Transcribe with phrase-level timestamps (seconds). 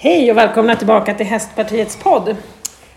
[0.00, 2.36] Hej och välkomna tillbaka till Hästpartiets podd.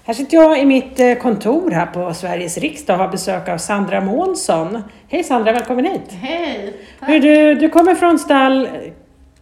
[0.03, 3.57] Här sitter jag i mitt eh, kontor här på Sveriges riksdag och har besök av
[3.57, 4.83] Sandra Månsson.
[5.09, 6.01] Hej Sandra, välkommen hit!
[6.21, 6.73] Hej!
[7.07, 8.69] Du, du kommer från stall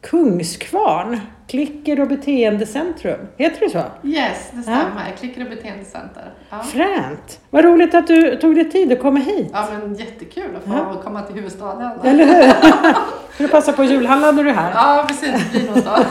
[0.01, 3.19] Kungskvarn, Klicker och beteendecentrum.
[3.37, 4.07] Heter det så?
[4.07, 5.13] Yes, det stämmer.
[5.19, 6.33] Klicker och beteendecenter.
[6.49, 6.59] Ja.
[6.63, 7.39] Fränt!
[7.49, 9.49] Vad roligt att du tog dig tid att komma hit.
[9.53, 11.01] ja, men jättekul att få Ja.
[11.03, 11.91] komma till huvudstaden.
[12.03, 12.43] Eller hur?
[13.33, 14.71] Ska du passa på julhandlar när du är här?
[14.75, 15.31] Ja, precis.
[15.53, 15.89] Det blir nog så.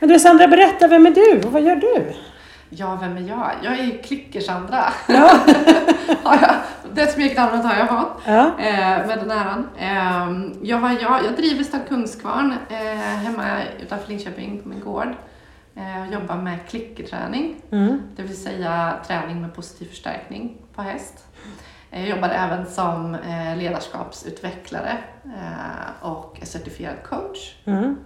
[0.00, 2.12] Men du Sandra, berätta, vem är du och vad gör du?
[2.70, 3.50] Ja, vem är jag?
[3.62, 4.84] Jag är Klicker-Sandra.
[5.08, 5.30] Ja.
[6.24, 6.54] Jag-
[6.94, 8.22] Det smeknamnet har jag fått.
[8.26, 8.50] Ja.
[8.58, 9.68] Eh, med den äran.
[9.78, 13.44] Eh, jag, var jag, jag driver stad Kungskvarn eh, hemma
[13.82, 15.08] utanför Linköping på min gård.
[15.76, 17.56] Eh, och jobbar med klickerträning.
[17.72, 18.00] Mm.
[18.16, 21.24] Det vill säga träning med positiv förstärkning på häst.
[21.90, 27.54] Eh, Jag jobbar även som eh, ledarskapsutvecklare eh, och är certifierad coach.
[27.64, 27.96] Mm.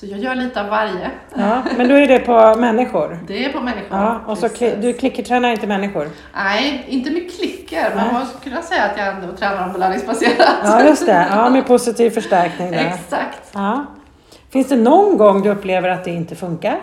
[0.00, 1.10] Så jag gör lite av varje.
[1.34, 3.18] Ja, men då är det på människor?
[3.26, 3.98] Det är på människor.
[3.98, 6.08] Ja, och så kli- du klickertränar inte människor?
[6.34, 10.48] Nej, inte med klicker, men man skulle kunna säga att jag ändå tränar belöningsbaserat.
[10.64, 11.26] Ja, just det.
[11.30, 12.78] Ja, med positiv förstärkning där.
[12.78, 13.50] Exakt.
[13.52, 13.86] Ja.
[14.50, 16.80] Finns det någon gång du upplever att det inte funkar?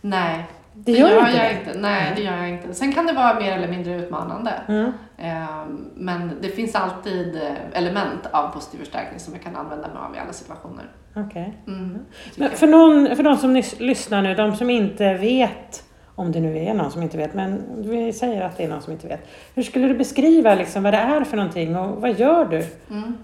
[0.00, 0.44] Nej,
[0.84, 1.60] Det gör inte jag det?
[1.60, 1.78] inte.
[1.80, 2.74] Nej, det gör jag inte.
[2.74, 4.52] Sen kan det vara mer eller mindre utmanande.
[4.68, 4.92] Mm.
[5.18, 9.96] Ehm, Men det finns alltid eh, element av positiv förstärkning som jag kan använda mig
[10.08, 10.84] av i alla situationer.
[11.16, 11.58] Okej.
[11.66, 12.58] Mm, tycker Men jag.
[12.58, 16.74] för, någon, för de som lyssnar nu, de som inte vet, om det nu är
[16.74, 19.28] någon som inte vet, men vi säger att det är någon som inte vet.
[19.54, 22.66] Hur skulle du beskriva liksom vad det är för någonting och vad gör du?
[22.90, 23.14] Mm.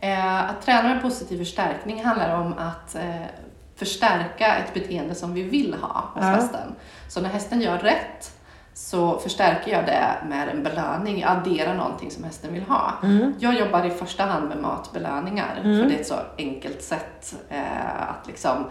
[0.00, 3.02] Eh, att träna med positiv förstärkning handlar om att eh,
[3.78, 6.28] förstärka ett beteende som vi vill ha hos Ja.
[6.30, 6.74] hästen.
[7.08, 8.34] Så när hästen gör rätt
[8.74, 12.92] så förstärker jag det med en belöning, jag adderar någonting som hästen vill ha.
[13.02, 13.34] Mm.
[13.38, 15.80] Jag jobbar i första hand med matbelöningar, Mm.
[15.82, 18.64] för det är ett så enkelt sätt eh, att liksom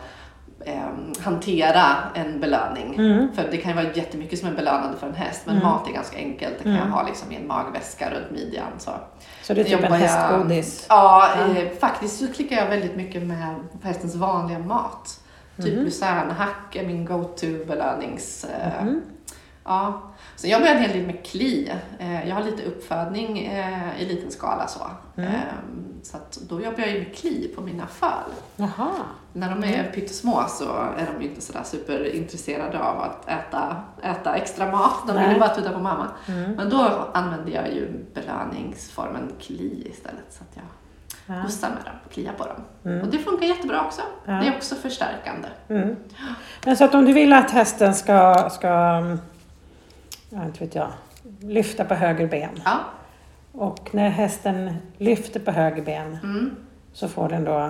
[0.65, 2.95] eh, hantera en belöning.
[2.99, 3.27] Mm.
[3.33, 5.67] För det kan ju vara jättemycket som är belönande för en häst, men Mm.
[5.67, 6.53] mat är ganska enkelt.
[6.57, 6.87] Det kan Mm.
[6.87, 8.67] jag ha liksom i en magväska runt midjan.
[8.77, 8.91] Så.
[9.43, 10.85] Så det är typ en Jobbar jag- hästgodis?
[10.89, 11.57] Ja, Ja.
[11.61, 15.19] eh, faktiskt så klickar jag väldigt mycket med hästens vanliga mat.
[15.63, 15.83] Typ Mhm.
[15.85, 18.43] lucernhack är min go-to belönings...
[18.45, 19.01] Eh, Mhm.
[19.63, 20.01] Ja.
[20.35, 21.71] Sen jobbar jag en hel del med kli.
[21.99, 24.79] Eh, jag har lite uppfödning eh, i liten skala så.
[25.17, 25.31] Mm.
[26.03, 26.17] Så
[26.49, 28.31] då jobbar jag ju med kli på mina föl.
[28.55, 28.91] Jaha.
[29.33, 34.35] När de är pyttesmå så är de ju inte sådär superintresserade av att äta, äta
[34.35, 35.07] extra mat.
[35.07, 35.33] De vill Nej.
[35.33, 36.07] ju bara tuta på mamma.
[36.27, 36.51] Mm.
[36.51, 40.25] Men då använder jag ju belöningsformen kli istället.
[40.29, 40.65] Så att jag
[41.29, 41.33] Ja.
[41.33, 42.61] med dem och kliar på dem.
[42.85, 43.01] Mm.
[43.01, 44.01] Och det funkar jättebra också.
[44.25, 44.31] Ja.
[44.31, 45.47] Det är också förstärkande.
[45.67, 45.95] Mm.
[46.65, 48.67] Men så att om du vill att hästen ska, ska
[50.29, 50.87] ja, inte vet jag,
[51.39, 52.77] lyfta på höger ben Ja.
[53.57, 56.55] Och när hästen lyfter på höger ben Mm.
[56.93, 57.69] så får den då...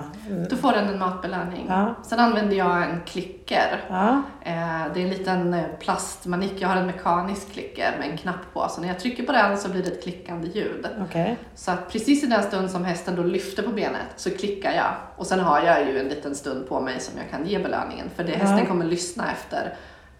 [0.49, 1.65] Då får den en matbelöning.
[1.69, 1.95] Ja.
[2.03, 3.83] Sen använder jag en klicker.
[3.89, 4.53] ja, Eh,
[4.93, 6.53] Det är en liten eh, plastmanik.
[6.59, 8.67] Jag har en mekanisk klicker med en knapp på.
[8.69, 10.87] Så när jag trycker på den så blir det ett klickande ljud.
[11.01, 11.37] okej.
[11.55, 14.91] Så att precis i den stund som hästen då lyfter på benet så klickar jag.
[15.17, 18.09] Och sen har jag ju en liten stund på mig som jag kan ge belöningen.
[18.15, 18.37] För det Ja.
[18.37, 19.73] hästen kommer lyssna efter,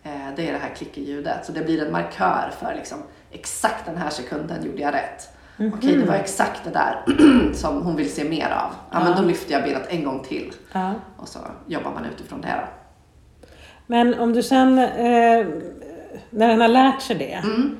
[0.03, 1.45] eh, det är det här klickerljudet.
[1.45, 2.97] Så det blir en markör för liksom,
[3.31, 5.29] exakt den här sekunden gjorde jag rätt.
[5.57, 5.73] Mhm.
[5.77, 7.03] Okej, det var exakt det där
[7.53, 8.71] som hon vill se mer av.
[8.91, 9.17] Ja, men Ja.
[9.17, 10.51] då lyfter jag benet en gång till.
[10.73, 10.93] Ja.
[11.17, 12.67] Och så jobbar man utifrån det då.
[13.87, 15.45] Men om du sen, eh,
[16.29, 17.77] när den har lärt sig det Mm.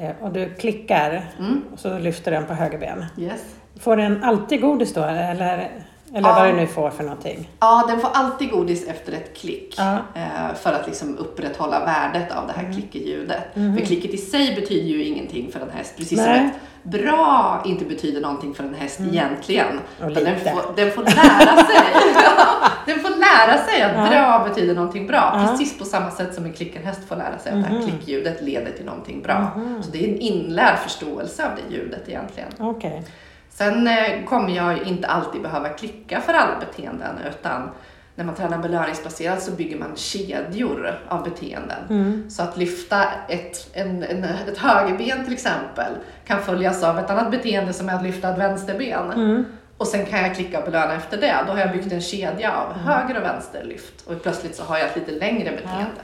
[0.00, 1.62] eh, och du klickar Mm.
[1.72, 3.04] och så lyfter den på höger ben.
[3.18, 3.40] Yes.
[3.80, 5.70] Får den alltid godis då eller,
[6.14, 6.34] eller Ja.
[6.34, 7.50] vad det nu får för någonting?
[7.60, 9.74] Ja, den får alltid godis efter ett klick.
[9.78, 9.92] Ja.
[10.14, 13.56] Eh, för att liksom upprätthålla värdet av det här klickerljudet.
[13.56, 13.76] Mhm.
[13.76, 15.94] För klicket i sig betyder ju ingenting för en häst.
[15.96, 16.38] Precis Nej.
[16.38, 16.52] som ett
[16.82, 19.66] bra inte betyder någonting för en häst egentligen.
[19.68, 19.82] Mm.
[20.04, 21.76] Och Utan den, får, den får lära sig.
[22.86, 24.08] Den får lära sig att Ja.
[24.10, 25.16] bra betyder någonting bra.
[25.34, 25.46] Ja.
[25.50, 27.80] Precis på samma sätt som en klickerhäst får lära sig att det Mhm.
[27.80, 29.50] här klickljudet leder till någonting bra.
[29.56, 29.82] Mhm.
[29.82, 32.48] Så det är en inlärd förståelse av det ljudet egentligen.
[32.58, 33.02] Okej.
[33.50, 37.70] Sen eh, kommer jag inte alltid behöva klicka för alla beteenden utan
[38.18, 41.78] när man tränar belöningsbaserat så bygger man kedjor av beteenden.
[41.90, 42.30] Mm.
[42.30, 45.92] Så att lyfta ett, en, en, ett högerben till exempel
[46.24, 49.10] kan följas av ett annat beteende som är att lyfta ett vänsterben.
[49.12, 49.44] Mm.
[49.76, 51.36] Och sen kan jag klicka och belöna efter det.
[51.46, 54.06] Då har jag byggt en kedja av höger och vänster lyft.
[54.06, 56.00] Och plötsligt så har jag ett lite längre beteende.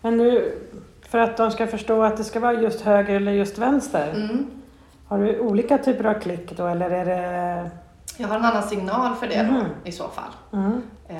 [0.00, 0.58] Men nu,
[1.08, 4.46] för att de ska förstå att det ska vara just höger eller just vänster, Mm.
[5.06, 7.70] har du olika typer av klick då eller är det...
[8.20, 9.54] Jag har en annan signal för det Mhm.
[9.54, 10.30] då, i så fall.
[10.52, 10.82] Mm.
[11.08, 11.16] Eh,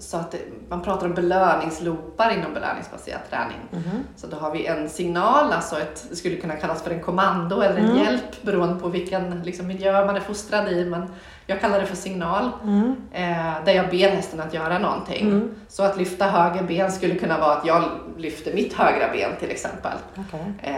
[0.00, 0.38] Så att det,
[0.68, 3.58] man pratar om belöningsloopar inom belöningsbaserad träning.
[3.70, 4.04] Mhm.
[4.16, 7.60] Så då har vi en signal, alltså ett, det skulle kunna kallas för en kommando
[7.60, 7.96] eller en Mm.
[7.98, 10.84] hjälp beroende på vilken liksom, miljö man är fostrad i.
[10.84, 11.06] Men
[11.50, 12.50] Jag kallar det för signal.
[12.64, 12.96] Mm.
[13.12, 15.28] Eh, där jag ber hästen att göra någonting.
[15.28, 15.54] Mm.
[15.68, 17.84] Så att lyfta höger ben skulle kunna vara att jag
[18.16, 19.92] lyfter mitt högra ben till exempel.
[20.16, 20.52] Okej.
[20.62, 20.74] Eh,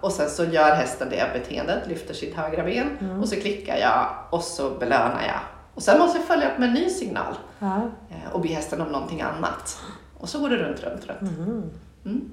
[0.00, 3.20] och sen så gör hästen det beteendet, lyfter sitt högra ben Mm.
[3.20, 5.40] och så klickar jag och så belönar jag.
[5.74, 7.76] Och sen måste jag följa upp med en ny signal Ja.
[8.10, 9.78] eh, och be hästen om någonting annat.
[10.18, 11.20] Och så går det runt, runt, runt.
[11.38, 11.70] Mm.
[12.04, 12.30] Mm.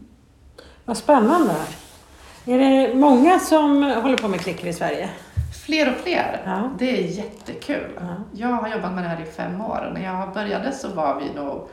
[0.86, 1.56] Vad spännande.
[2.45, 5.10] Är det många som håller på med klicker i Sverige?
[5.65, 6.41] Fler och fler.
[6.45, 6.69] Ja.
[6.79, 7.91] Det är jättekul.
[8.00, 8.15] Ja.
[8.33, 11.19] Jag har jobbat med det här i fem år och när jag började så var
[11.19, 11.69] vi nog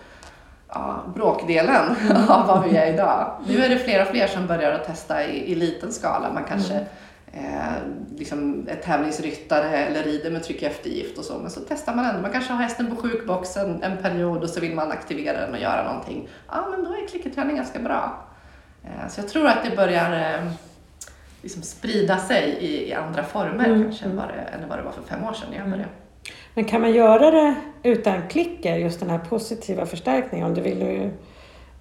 [0.68, 2.28] ja, bråkdelen Mm.
[2.30, 3.32] av vad vi är idag.
[3.46, 6.32] Nu är det fler och fler som börjar att testa i, i liten skala.
[6.34, 7.44] Man kanske Mm.
[7.54, 7.72] eh,
[8.18, 11.38] liksom är tävlingsryttare eller rider med tryck eftergift och så.
[11.38, 12.20] Men så testar man ändå.
[12.22, 15.60] Man kanske har hästen på sjukboxen en period och så vill man aktivera den och
[15.60, 16.28] göra någonting.
[16.48, 18.18] Ja, men då är klickerträning ganska bra.
[18.84, 20.50] Eh, så jag tror att det börjar eh,
[21.42, 24.82] liksom sprida sig i, i andra former Mm, kanske än vad, det, än vad det
[24.82, 25.88] var för fem år sedan när jag började.
[26.54, 30.46] Men kan man göra det utan klicker, just den här positiva förstärkningen?
[30.46, 31.10] Om du vill,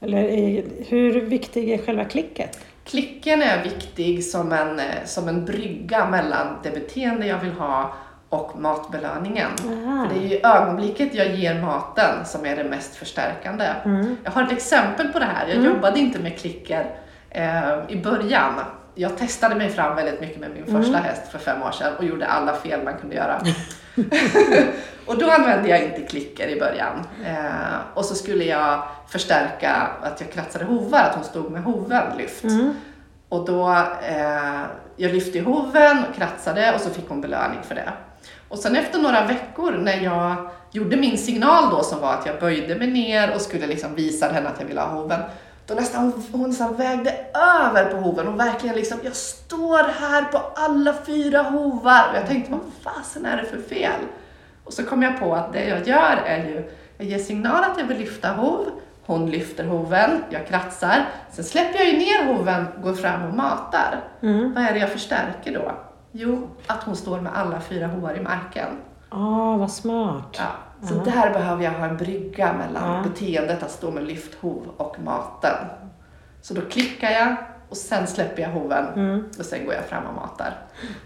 [0.01, 2.59] eller är, hur viktig är själva klicket?
[2.85, 7.93] Klicken är viktig som en, eh, som en brygga mellan det beteende jag vill ha
[8.29, 9.51] och matbelöningen.
[9.65, 10.07] Aha.
[10.07, 13.65] För det är ju ögonblicket jag ger maten som är det mest förstärkande.
[13.85, 14.17] Mm.
[14.23, 15.47] Jag har ett exempel på det här.
[15.47, 16.95] Jag jobbade inte med klicker
[17.29, 18.53] eh, i början.
[19.01, 22.03] Jag testade mig fram väldigt mycket med min första häst för fem år sedan och
[22.03, 23.41] gjorde alla fel man kunde göra.
[25.05, 27.07] och då använde jag inte klicker i början.
[27.25, 29.71] Eh, och så skulle jag förstärka
[30.01, 32.43] att jag kratsade hovar, att hon stod med hoven lyft.
[32.43, 32.73] Mm.
[33.29, 33.69] Och då,
[34.09, 34.61] eh,
[34.95, 37.93] jag lyfte i hoven och kratsade och så fick hon belöning för det.
[38.49, 42.39] Och sen efter några veckor när jag gjorde min signal då som var att jag
[42.39, 45.19] böjde mig ner och skulle liksom visa henne att jag ville ha hoven.
[45.67, 50.41] Då nästan, hon, nästan vägde över på hoven och verkligen liksom, jag står här på
[50.55, 52.09] alla fyra hovar.
[52.11, 54.01] Och jag tänkte, vad fasen är det för fel?
[54.63, 57.79] Och så kom jag på att det jag gör är ju, jag ger signal att
[57.79, 58.65] jag vill lyfta hov,
[59.05, 64.03] hon lyfter hoven, jag kratsar, sen släpper jag ju ner hoven, går fram och matar.
[64.21, 64.53] Mm.
[64.53, 65.71] Vad är det jag förstärker då?
[66.11, 68.67] Jo, att hon står med alla fyra hovar i marken.
[69.09, 70.35] Ah, vad smart.
[70.37, 70.70] Ja.
[70.83, 71.11] Så Ja.
[71.11, 73.03] där behöver jag ha en brygga mellan Ja.
[73.09, 75.55] beteendet att stå med lyfthov och maten.
[76.41, 77.35] Så då klickar jag
[77.69, 79.23] och sen släpper jag hoven Mm.
[79.39, 80.57] och sen går jag fram och matar.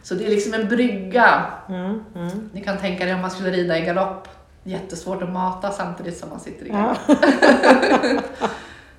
[0.04, 1.44] Så det är liksom en brygga.
[1.70, 2.04] Mm.
[2.16, 2.50] Mm.
[2.54, 4.28] Ni kan tänka er om man skulle rida i galopp.
[4.64, 6.98] Jättesvårt att mata samtidigt som man sitter i galopp.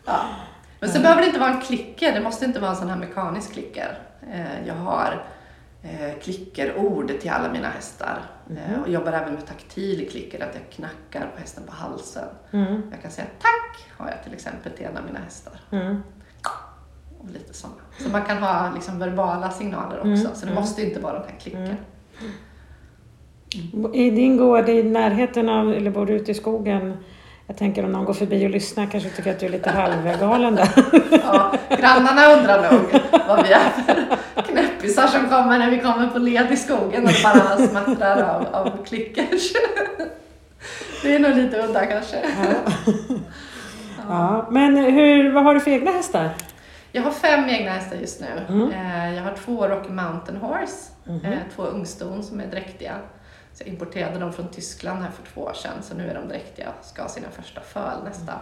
[0.05, 0.20] Ja.
[0.81, 2.96] Men så behöver det inte vara en klicker, det måste inte vara en sån här
[2.96, 3.99] mekanisk klicker.
[4.32, 5.22] Eh, Jag har
[5.82, 8.23] eh, klickerord till alla mina hästar.
[8.50, 12.28] Eh, Och jobbar även med taktil klicker, att jag knackar på hästen på halsen.
[12.50, 12.82] Mm.
[12.90, 15.61] Jag kan säga tack, har jag till exempel till en av mina hästar.
[15.70, 16.02] Mm.
[17.19, 17.75] Och lite såna.
[17.99, 20.55] Så man kan ha liksom verbala signaler också, Mm, så det mm.
[20.55, 21.62] måste inte vara den här klicken.
[21.62, 21.76] Mm.
[23.94, 26.96] I din gård i närheten av, eller bor du ute i skogen?
[27.46, 30.54] Jag tänker om någon går förbi och lyssnar kanske tycker att du är lite halvgalen
[30.54, 30.69] där.
[31.25, 36.19] Ja, grannarna undrar nog vad vi är för knäppisar som kommer när vi kommer på
[36.19, 39.52] led i skogen och bara smattrar av, av klickers.
[41.02, 42.16] Det är nog lite udda kanske.
[42.16, 42.72] Ja.
[44.08, 44.46] Ja.
[44.50, 46.31] Men hur, vad har du för egna hästar?
[46.93, 48.26] Jag har fem egna hästar just nu.
[48.48, 48.70] Mm.
[48.70, 50.93] Eh, Jag har två Rocky Mountain Horse,
[51.25, 52.93] eh, två ungston som är dräktiga.
[53.56, 56.29] Så jag importerade dem från Tyskland här för två år sedan, så nu är de
[56.29, 58.32] dräktiga och ska ha sina första föl nästa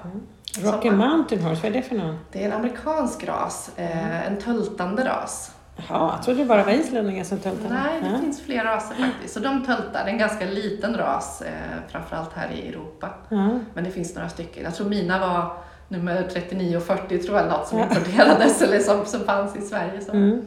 [0.63, 1.09] Rocky sommar.
[1.09, 2.19] Mountain Horse, vad är det för någon?
[2.33, 5.51] Det är en amerikansk ras, eh, en töltande ras.
[5.77, 7.75] Jaha, jag trodde det bara var islänningar som töltade.
[7.75, 8.19] Nej, det Ja.
[8.19, 9.35] finns fler raser faktiskt.
[9.35, 11.53] Så de töltar, det är en ganska liten ras, eh,
[11.89, 13.11] framförallt här i Europa.
[13.29, 13.59] Ja.
[13.75, 14.65] Men det finns några stycken.
[14.65, 15.57] Jag tror mina var
[15.89, 20.01] nummer 39 och 40 tror jag, något som importerades eller som, som fanns i Sverige.
[20.01, 20.13] Så.
[20.13, 20.43] Mm.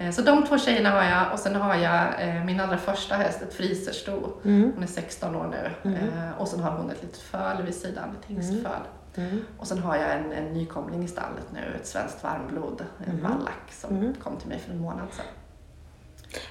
[0.00, 3.14] Eh, så de två tjejerna har jag och sen har jag eh, min allra första
[3.14, 4.12] häst, ett frisersto.
[4.44, 4.72] Mm.
[4.74, 5.90] Hon är 16 år nu.
[5.90, 6.02] Mm.
[6.08, 8.72] Eh, och sen har hon ett litet föl vid sidan, ett hingstföl.
[9.16, 9.40] Mm.
[9.58, 13.22] Och sen har jag en, en nykomling i stallet nu, ett svenskt varmblod, en Mhm.
[13.22, 14.14] vallack som Mm.
[14.14, 15.26] kom till mig för en månad sedan.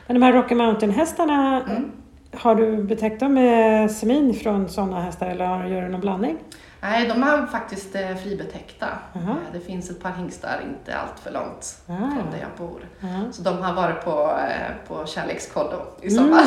[0.07, 1.91] Men de här Rocky Mountain-hästarna, Mm.
[2.33, 6.37] har du betäckt dem med semin från sådana hästar eller gör du någon blandning?
[6.81, 8.87] Nej, de är faktiskt eh, fribetäckta.
[9.15, 9.21] Eh,
[9.53, 11.93] Det finns ett par hingstar inte allt för långt Ah.
[11.97, 12.81] från där jag bor.
[12.99, 13.31] Ja.
[13.31, 16.17] Så de har varit på, eh, på kärlekskollo i Mm.
[16.25, 16.43] sommar.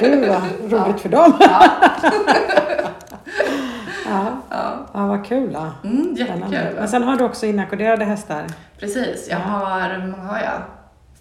[0.00, 1.32] Gud vad roligt för dem!
[1.40, 1.64] Ja.
[4.08, 4.86] Ja, Ja.
[4.92, 5.70] ja vad kul då.
[5.88, 6.74] Mm, jättekul.
[6.76, 8.46] Men sen har du också inackorderade hästar.
[8.78, 9.44] Precis, jag Ja.
[9.44, 10.62] har, har jag?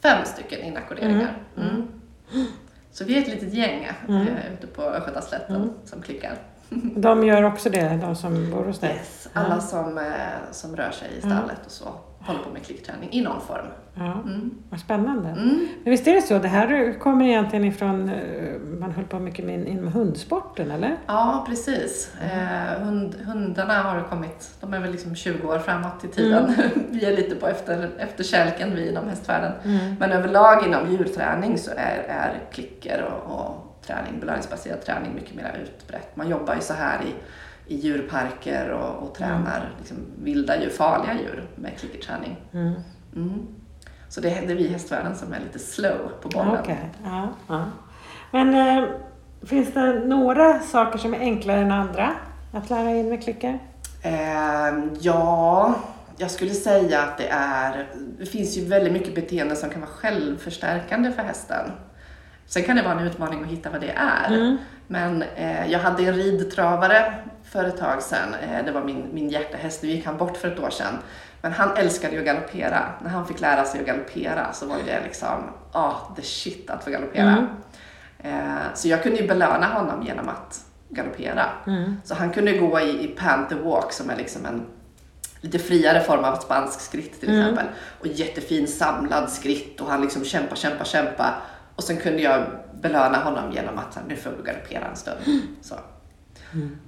[0.04, 1.34] Fem stycken inackorderingar.
[1.58, 1.88] Mm.
[2.34, 2.46] Mm.
[2.92, 4.22] Så vi är ett litet gäng Mm.
[4.28, 5.70] eh, ute på Östgötaslätten Mm.
[5.86, 6.32] som klickar.
[6.96, 8.90] De gör också det, de som bor hos dig?
[8.96, 10.04] Yes, alla som, eh,
[10.52, 11.38] som rör sig i Mm.
[11.38, 11.86] stallet och så
[12.20, 13.66] håller på med klickträning i någon form.
[13.94, 14.52] Ja, Mm.
[14.70, 15.30] vad spännande.
[15.30, 15.68] Mm.
[15.84, 19.46] Men visst är det så, det här kommer egentligen ifrån, eh, man höll på mycket
[19.46, 20.98] med inom hundsporten eller?
[21.08, 22.12] Ja, precis.
[22.22, 26.54] Eh, hund, hundarna har kommit, de är väl liksom 20 år framåt i tiden.
[26.90, 29.52] vi är lite på efter, efterkälken vi inom hästvärlden.
[29.66, 29.96] Mm.
[30.00, 35.60] Men överlag inom djurträning så är, är klicker och, och träning, belöningsbaserad träning mycket mer
[35.64, 36.16] utbrett.
[36.16, 37.14] Man jobbar ju så här i,
[37.74, 42.38] i djurparker och, och tränar liksom vilda djur, farliga djur med klickerträning.
[42.54, 42.74] Mm.
[43.16, 43.48] Mm.
[44.10, 46.58] Så det, är- det är vi i hästvärlden som är lite slow på bollen.
[46.62, 47.66] Okej, ja, ja.
[48.32, 48.90] Men eh,
[49.44, 52.12] finns det några saker som är enklare än andra
[52.54, 53.60] att lära in med klicker?
[54.04, 55.76] Ehm, ja,
[56.18, 57.88] jag skulle säga att det är...
[58.20, 61.72] Det finns ju väldigt mycket beteenden som kan vara självförstärkande för hästen.
[62.48, 64.28] Sen kan det vara en utmaning att hitta vad det är.
[64.34, 64.58] Mm.
[64.88, 67.14] Men eh, jag hade en ridtravare
[67.52, 68.36] för ett tag sedan.
[68.44, 69.84] Eh, det var min, min hjärtehäst.
[69.84, 70.94] Nu gick han bort för ett år sedan.
[71.42, 72.86] Men han älskade ju att galoppera.
[73.04, 76.84] När han fick lära sig att galoppera så var det liksom, ah, the shit att
[76.84, 77.38] få galoppera.
[77.38, 77.48] Mm.
[78.20, 81.46] Eh, så jag kunde ju belöna honom genom att galoppera.
[81.68, 82.02] Mm.
[82.04, 84.66] Så han kunde gå i, i Panther Walk som är liksom en
[85.42, 87.42] lite friare form av spansk skritt till Mm.
[87.42, 87.66] exempel.
[88.00, 91.34] Och jättefin samlad skritt och han liksom kämpa, kämpa, kämpa.
[91.82, 92.44] Och sen kunde jag
[92.82, 95.18] belöna honom genom att nu får du galoppera en stund.
[95.62, 95.76] Så.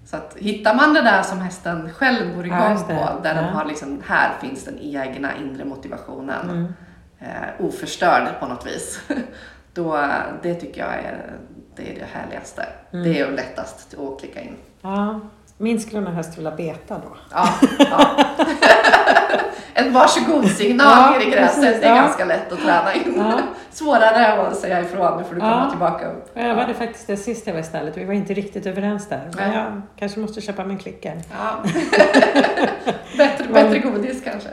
[0.06, 2.96] Så att hittar man det där som hästen själv går Ja, igång det.
[2.96, 3.52] på, där de Ja.
[3.52, 6.74] har liksom, här finns den egna inre motivationen, Mm.
[7.20, 9.02] eh, oförstörd på något vis.
[9.74, 10.06] Då,
[10.44, 11.36] det tycker jag är
[11.76, 12.66] det, är det härligaste.
[12.92, 13.04] Mm.
[13.06, 14.56] Det är lättast att klicka in.
[14.82, 15.20] Ja.
[15.58, 17.18] Min skulle nog helst vilja beta då.
[17.32, 18.26] Ja, ja.
[19.74, 21.96] En varsågod-signal Ja, i gräset precis, är ja.
[21.96, 23.14] ganska lätt att träna in.
[23.18, 23.40] Ja.
[23.72, 25.70] Svårare att säga ifrån, nu får du komma Ja.
[25.70, 26.32] tillbaka upp.
[26.34, 27.98] Jag övade faktiskt det sist jag var i stallet.
[27.98, 29.30] Vi var inte riktigt överens där.
[29.38, 31.22] Men jag kanske måste köpa min klicker.
[31.32, 31.64] Ja.
[33.18, 34.50] bättre, bättre godis kanske.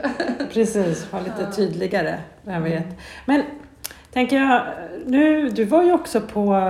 [0.53, 2.15] Precis, vara lite tydligare.
[2.43, 2.85] Jag vet.
[3.25, 3.43] Men
[4.13, 4.61] tänker jag,
[5.05, 6.61] nu, du var ju också på,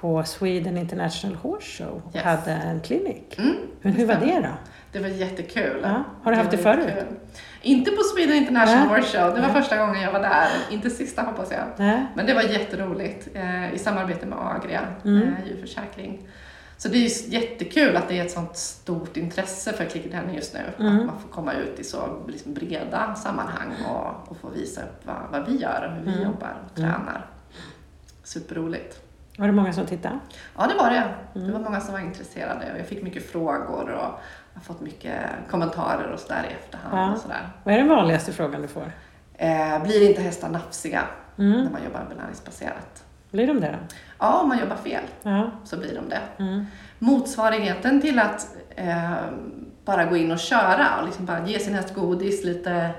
[0.00, 2.24] på Sweden International Horse Show och Yes.
[2.24, 3.34] hade en klinik.
[3.38, 4.48] Mm, Men hur var det då?
[4.92, 5.80] Det var jättekul.
[5.82, 6.04] Ja.
[6.22, 6.84] Har du haft det förut?
[6.88, 7.16] jättekul.
[7.62, 8.96] Inte på Sweden International Nej.
[9.00, 9.62] Horse Show, det var Nej.
[9.62, 10.48] första gången jag var där.
[10.70, 11.64] Inte sista hoppas jag.
[11.76, 12.06] Nej?
[12.14, 15.22] Men det var jätteroligt eh, i samarbete med Agria, Mm.
[15.22, 16.28] eh, djurförsäkring.
[16.76, 20.54] Så det är ju jättekul att det är ett sånt stort intresse för klickerträning just
[20.54, 20.60] nu.
[20.86, 21.00] Mm.
[21.00, 25.00] Att man får komma ut i så liksom breda sammanhang och, och få visa upp
[25.06, 26.24] vad, vad vi gör och hur vi Mm.
[26.32, 26.90] jobbar och Mm.
[26.92, 27.26] tränar.
[28.24, 29.02] Superroligt.
[29.38, 30.18] Var det många som tittade?
[30.56, 31.14] Ja, det var det.
[31.34, 31.52] Det Mm.
[31.52, 34.20] var många som var intresserade och jag fick mycket frågor och
[34.58, 36.98] har fått mycket kommentarer och sådär i efterhand.
[36.98, 37.12] Ja.
[37.14, 37.48] Och sådär.
[37.64, 38.92] Vad är den vanligaste frågan du får?
[39.34, 41.02] Eh, blir inte hästar nafsiga
[41.38, 41.64] Mm.
[41.64, 43.04] när man jobbar belöningsbaserat?
[43.30, 43.78] Blir de det då?
[44.18, 45.50] Ja, om man jobbar fel Ja.
[45.64, 46.20] så blir de det.
[46.38, 46.66] Mm.
[46.98, 48.46] motsvarigheten till att
[48.76, 49.12] eh,
[49.84, 52.90] bara gå in och köra och liksom bara ge sin häst godis lite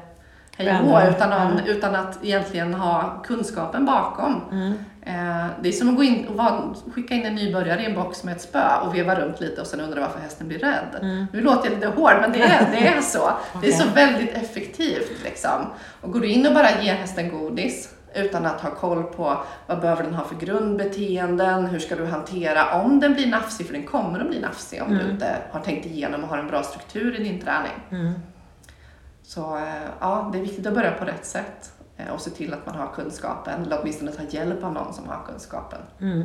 [0.59, 1.49] hej och hå utan, ja.
[1.71, 4.41] utan att egentligen ha kunskapen bakom.
[4.51, 4.73] Mm.
[5.01, 8.23] Eh, det är som att gå in och skicka in en nybörjare i en box
[8.23, 10.99] med ett spö och veva runt lite och sen undra varför hästen blir rädd.
[11.01, 11.25] Mm.
[11.33, 13.31] Nu låter jag lite hård men det är, det är så.
[13.61, 15.23] Det är så väldigt effektivt.
[15.23, 15.65] Liksom.
[16.01, 19.37] Och går du in och bara ger hästen godis utan att ha koll på
[19.67, 23.73] vad behöver den ha för grundbeteenden, hur ska du hantera om den blir nafsig, för
[23.73, 25.11] den kommer att bli nafsig om du Mm.
[25.11, 27.71] inte har tänkt igenom och har en bra struktur i din träning.
[29.37, 29.49] Mm.
[29.49, 32.53] Så eh, ja, det är viktigt att börja på rätt sätt eh, och se till
[32.53, 35.79] att man har kunskapen, eller åtminstone ta hjälp av någon som har kunskapen.
[36.01, 36.23] Mm.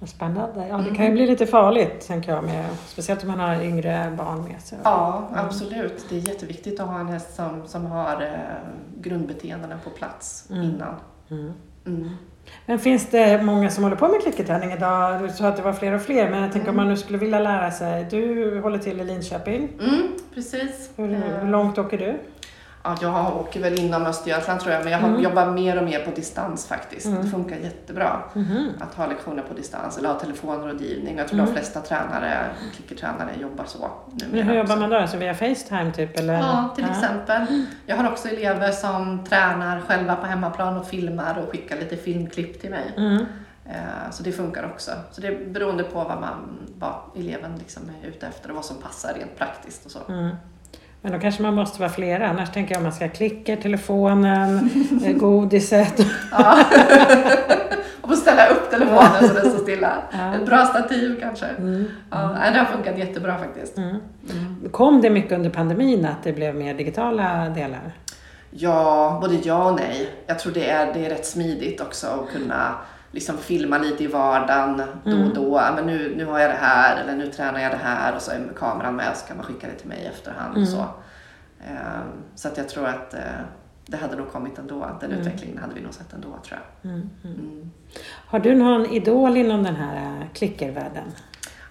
[0.00, 0.66] Vad spännande.
[0.68, 0.94] Ja, det Mm.
[0.94, 4.60] kan ju bli lite farligt, tänker jag, med, speciellt om man har yngre barn med
[4.60, 4.78] sig.
[4.84, 6.06] Ja, absolut.
[6.08, 8.38] Det är jätteviktigt att ha en häst som, som har eh,
[9.00, 10.62] grundbeteendena på plats Mm.
[10.64, 10.94] innan.
[11.84, 12.10] Mm.
[12.66, 15.22] Men finns det många som håller på med klickerträning idag?
[15.22, 16.84] Du sa att det var fler och fler, men jag tänker om Mm.
[16.86, 18.06] man nu skulle vilja lära sig.
[18.10, 19.68] Du håller till i Linköping.
[19.80, 20.90] Mm, precis.
[20.96, 22.18] Hur, Eh, hur långt åker du?
[22.88, 25.20] Ja, jag åker väl inom Östergötland tror jag, men jag Mm.
[25.22, 27.06] jobbar mer och mer på distans faktiskt.
[27.06, 27.22] Mm.
[27.24, 28.68] Det funkar jättebra Mhm.
[28.80, 31.18] att ha lektioner på distans eller ha telefonrådgivning.
[31.18, 31.46] Jag tror Mm.
[31.46, 34.96] de flesta tränare, klickertränare jobbar så Men numera hur jobbar man då?
[34.96, 36.18] Alltså via Facetime typ?
[36.18, 36.34] Eller?
[36.34, 37.64] Ja, till exempel.
[37.86, 42.60] Jag har också elever som tränar själva på hemmaplan och filmar och skickar lite filmklipp
[42.60, 42.94] till mig.
[42.96, 43.26] Mm.
[43.66, 44.90] Eh, Så det funkar också.
[45.12, 48.64] Så det är beroende på vad, man, vad eleven liksom är ute efter och vad
[48.64, 49.98] som passar rent praktiskt och så.
[51.02, 54.70] Men då kanske man måste vara flera, annars tänker jag om man ska klicka, telefonen,
[55.04, 56.06] eh, godiset.
[56.30, 56.58] Ja.
[58.00, 59.92] och ställa upp telefonen så den står stilla.
[60.12, 60.34] Ja.
[60.34, 61.46] Ett bra stativ kanske.
[61.46, 61.84] Mm.
[62.10, 63.76] Ja, det har funkat jättebra faktiskt.
[63.76, 63.96] Mm.
[64.30, 64.70] Mm.
[64.70, 67.92] Kom det mycket under pandemin att det blev mer digitala delar?
[68.50, 70.10] Ja, både ja och nej.
[70.26, 72.74] Jag tror det är, det är rätt smidigt också att kunna
[73.10, 75.28] liksom filma lite i vardagen då Mm.
[75.28, 75.60] och då.
[75.74, 78.30] Men nu, nu har jag det här eller nu tränar jag det här och så
[78.30, 80.50] är kameran med så kan man skicka det till mig i efterhand.
[80.56, 80.62] Mm.
[80.62, 80.80] Och så.
[81.60, 82.00] Eh,
[82.34, 83.20] så att jag tror att eh,
[83.86, 84.86] det hade nog kommit ändå.
[85.00, 85.20] Den Mm.
[85.20, 86.90] utvecklingen hade vi nog sett ändå tror jag.
[86.90, 87.36] Mm, mm.
[87.36, 87.70] Mm.
[88.26, 91.12] Har du någon idol inom den här äh, klickervärlden?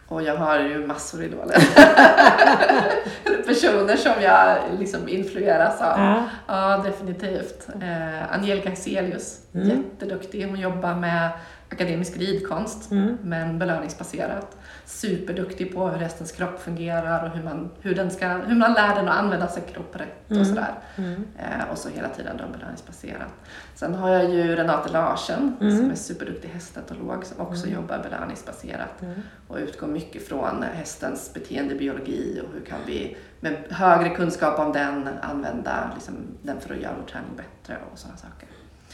[0.07, 1.57] Och jag har ju massor idoler.
[3.47, 5.99] Personer som jag liksom influeras av.
[5.99, 6.23] Ja.
[6.47, 7.67] Ja, definitivt.
[7.81, 9.67] Eh, Angelica Heselius, Mm.
[9.69, 10.45] jätteduktig.
[10.47, 11.29] Hon jobbar med
[11.71, 13.17] akademisk ridkonst, Mm.
[13.21, 14.57] men belöningsbaserat.
[14.85, 18.95] Superduktig på hur hästens kropp fungerar och hur man, hur den ska, hur man lär
[18.95, 20.41] den att använda sin kropp rätt Mm.
[20.41, 20.73] och sådär.
[20.95, 21.27] Mm.
[21.37, 23.33] Eh, och så hela tiden då belöningsbaserat.
[23.75, 25.77] Sen har jag ju Renate Larsen Mm.
[25.77, 27.75] som är superduktig hästetolog som också Mm.
[27.75, 29.21] jobbar belöningsbaserat Mm.
[29.47, 35.09] och utgår mycket från hästens beteendebiologi och hur kan vi med högre kunskap om den
[35.21, 38.47] använda liksom, den för att göra vår träning bättre och sådana saker.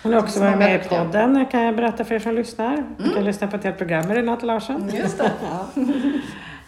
[0.03, 2.83] Hon har också Så varit med i podden kan jag berätta för er som lyssnar.
[2.97, 4.89] Du kan lyssna på ett helt program med Renate Larsson.
[4.93, 5.31] Just det.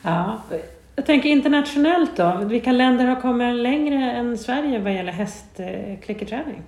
[0.02, 0.42] Ja.
[0.50, 0.58] ja.
[0.96, 2.38] Jag tänker internationellt då.
[2.44, 6.62] Vilka länder har kommit längre än Sverige vad gäller hästklickerträning?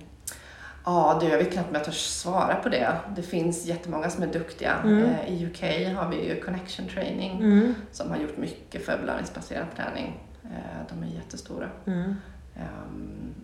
[0.84, 2.88] Ja, du, jag vet knappt om jag törs svara på det.
[3.16, 4.72] Det finns jättemånga som är duktiga.
[4.84, 5.04] Mm.
[5.04, 5.62] Eh, I UK
[5.96, 7.74] har vi ju Connection Training Mm.
[7.92, 10.20] som har gjort mycket för belöningsbaserad träning.
[10.44, 10.48] Eh,
[10.88, 11.66] De är jättestora.
[11.86, 12.14] Mm.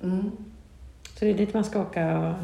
[0.03, 0.31] Mm.
[1.19, 2.35] Så det är dit man ska åka och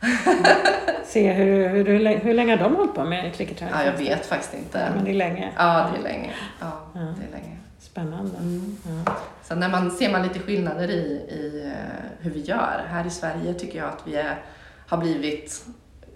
[1.04, 3.74] se hur, hur, hur, hur länge har de hållit på med klickerträning?
[3.78, 4.92] Ja, jag vet faktiskt inte.
[4.94, 5.52] Men det är länge.
[5.56, 6.30] Ja, det är länge.
[6.60, 7.00] Ja, Ja.
[7.00, 7.04] det
[7.36, 7.56] är länge.
[7.78, 8.36] Spännande.
[8.38, 8.76] Mm.
[9.06, 9.12] Ja.
[9.42, 12.84] Sen när man, ser man lite skillnader i, i eh, hur vi gör.
[12.88, 14.38] Här i Sverige tycker jag att vi är,
[14.86, 15.64] har blivit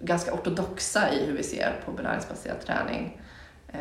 [0.01, 3.21] ganska ortodoxa i hur vi ser på belöningsbaserad träning.
[3.73, 3.79] Eh,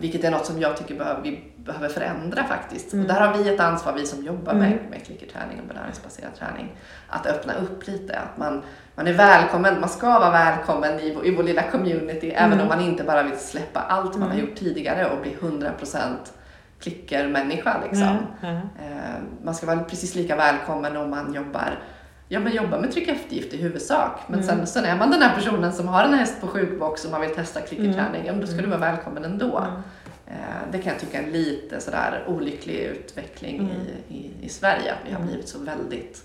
[0.00, 2.92] vilket är något som jag tycker behöver, vi behöver förändra faktiskt.
[2.92, 3.04] Mm.
[3.04, 4.84] Och där har vi ett ansvar, vi som jobbar med, Mm.
[4.90, 6.76] med klickerträning och belöningsbaserad träning,
[7.08, 8.18] att öppna upp lite.
[8.18, 8.62] Att man,
[8.94, 12.60] man är välkommen, man ska vara välkommen i, i vår lilla community, även Mm.
[12.62, 14.46] om man inte bara vill släppa allt man har Mm.
[14.46, 16.32] gjort tidigare och bli 100%
[16.80, 17.76] klickermänniska.
[17.84, 18.16] Liksom.
[18.40, 18.48] Ja, ja.
[18.84, 21.78] Eh, Man ska vara precis lika välkommen om man jobbar,
[22.28, 24.20] ja, men jobbar med tryckeftergift i huvudsak.
[24.26, 24.56] Men Mm.
[24.56, 27.20] sen, sen är man den här personen som har en häst på sjukbox och man
[27.20, 29.58] vill testa klickerträning, ja, men då ska du vara välkommen ändå.
[29.58, 29.82] Mm.
[30.26, 30.34] Eh,
[30.72, 33.70] Det kan jag tycka är en lite sådär olycklig utveckling Mm.
[34.08, 35.28] i, i, i Sverige, att vi har Mm.
[35.28, 36.24] blivit så väldigt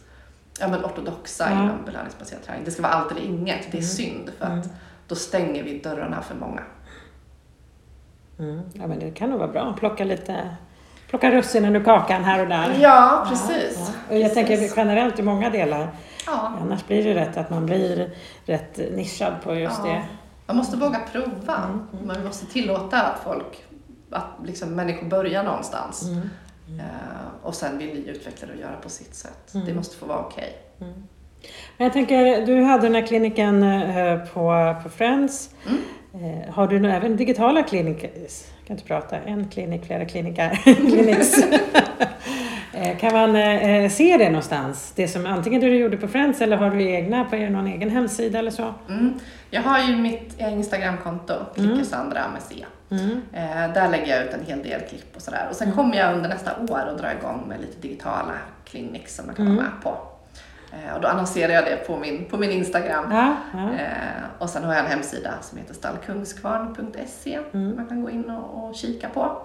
[0.60, 1.64] ja, men ortodoxa Ja.
[1.64, 2.66] inom belöningsbaserad träning.
[2.66, 3.84] Det ska vara allt eller inget, det är Mm.
[3.90, 4.70] synd för att Mm.
[5.08, 6.62] då stänger vi dörrarna för många.
[8.40, 8.62] Mm.
[8.74, 9.74] ja, men det kan nog vara bra.
[9.80, 10.56] Plocka lite
[11.10, 12.78] Plocka russinen ur kakan här och där.
[12.82, 13.78] Ja, precis.
[14.10, 14.74] Ja, Och jag tänker Precis.
[14.78, 15.90] generellt i många delar.
[16.26, 16.54] Ja.
[16.62, 18.10] Annars blir det rätt att man blir
[18.46, 19.90] rätt nischad på just Ja.
[19.92, 20.02] det.
[20.46, 21.56] Man måste våga prova.
[21.58, 22.08] Mm, mm.
[22.08, 23.64] Man måste tillåta att folk,
[24.12, 26.04] att liksom människor börjar någonstans.
[26.04, 26.30] Mm.
[26.80, 26.86] Eh,
[27.44, 29.54] och sen vill vi utveckla det och göra på sitt sätt.
[29.54, 29.68] Mm.
[29.68, 30.58] Det måste få vara okej.
[30.82, 30.94] Mm.
[31.78, 35.50] Men jag tänker, du hade den här kliniken eh, på, på Friends.
[35.68, 36.42] Mm.
[36.42, 38.12] Eh, Har du även digitala kliniker?
[38.16, 39.18] Jag kan inte prata.
[39.18, 40.06] En klinik, flera.
[40.06, 41.36] Clinics.
[42.82, 44.94] Eh, kan man eh, se det någonstans?
[44.96, 48.40] Det som antingen du gjorde på Friends eller har du egna på någon egen hemsida
[48.40, 48.74] eller så?
[48.90, 49.14] Mm.
[49.50, 51.70] Jag har ju mitt Instagramkonto, Mm.
[51.70, 52.66] Klickersandra med C.
[52.92, 53.22] Mm.
[53.34, 55.48] Eh, där lägger jag ut en hel del klipp och sådär.
[55.50, 55.78] Och sen Mm.
[55.78, 58.34] kommer jag under nästa år att dra igång med lite digitala
[58.66, 59.58] clinics som man kan Mm.
[59.58, 59.98] vara med på.
[60.74, 63.06] Eh, och då annonserar jag det på min, på min Instagram.
[63.12, 63.70] Ja, ja.
[64.40, 67.76] Och sen har jag en hemsida som heter stallkungskvarn.se Mm.
[67.76, 69.42] man kan gå in och, och kika på.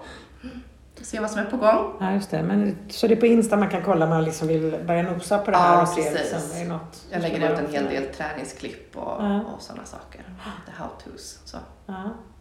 [1.05, 1.93] Se vad som är på gång.
[1.99, 2.43] ja, just det.
[2.43, 5.37] Men, så det är på Insta man kan kolla om man liksom vill börja nosa
[5.37, 6.19] på det här Ja, och se precis.
[6.19, 9.41] liksom, det är något Jag lägger ut en hel del träningsklipp och, Ja.
[9.55, 10.21] och sådana saker.
[10.65, 11.39] The how-tos.
[11.45, 11.57] Så.
[11.85, 11.93] Ja.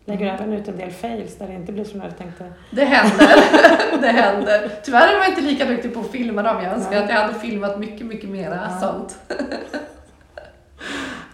[0.06, 2.52] Lägger även ut en del fails där det inte blir som jag tänkte.
[2.70, 3.28] Det händer.
[4.00, 4.70] det händer.
[4.84, 6.62] Tyvärr är man inte lika duktig på att filma dem.
[6.64, 9.18] Jag önskar att jag hade filmat mycket, mycket mera sånt.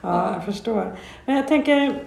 [0.02, 0.96] Ja, jag förstår.
[1.26, 2.02] Men jag tänker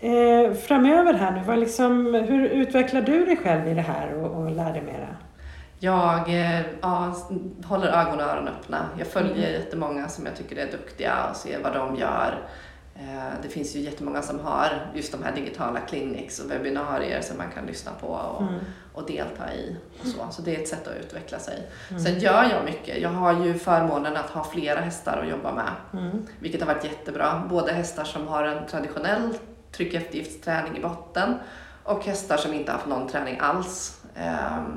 [0.00, 4.40] eh, framöver här nu, vad liksom, hur utvecklar du dig själv i det här och,
[4.44, 5.08] och lär dig mera?
[5.80, 7.14] Jag eh, ja,
[7.64, 8.86] håller ögon och öron öppna.
[8.98, 9.52] Jag följer Mm.
[9.52, 12.38] jättemånga som jag tycker är duktiga och ser vad de gör.
[12.96, 17.38] Eh, Det finns ju jättemånga som har just de här digitala clinics och webbinarier som
[17.38, 18.54] man kan lyssna på och, Mm.
[18.94, 19.76] och delta i.
[20.00, 20.26] Och så.
[20.30, 21.62] så det är ett sätt att utveckla sig.
[21.90, 22.02] Mm.
[22.02, 22.98] Sen gör jag mycket.
[23.02, 26.00] Jag har ju förmånen att ha flera hästar att jobba med.
[26.02, 26.26] Mm.
[26.40, 27.42] Vilket har varit jättebra.
[27.50, 29.34] Både hästar som har en traditionell
[29.72, 31.34] tryckeftergiftsträning i botten
[31.84, 34.02] och hästar som inte har haft någon träning alls.
[34.16, 34.76] Ehm,